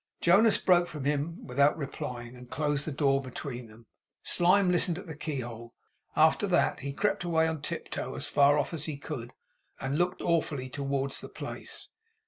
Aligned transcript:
Jonas 0.19 0.57
broke 0.57 0.87
from 0.87 1.03
him 1.05 1.45
without 1.45 1.77
replying, 1.77 2.35
and 2.35 2.49
closed 2.49 2.87
the 2.87 2.91
door 2.91 3.21
between 3.21 3.67
them. 3.67 3.85
Slyme 4.23 4.71
listened 4.71 4.97
at 4.97 5.05
the 5.05 5.15
keyhole. 5.15 5.75
After 6.15 6.47
that, 6.47 6.79
he 6.79 6.91
crept 6.91 7.23
away 7.23 7.47
on 7.47 7.61
tiptoe, 7.61 8.15
as 8.15 8.25
far 8.25 8.57
off 8.57 8.73
as 8.73 8.85
he 8.85 8.97
could; 8.97 9.31
and 9.79 9.99
looked 9.99 10.23
awfully 10.23 10.69
towards 10.69 11.21
the 11.21 11.29
place. 11.29 11.89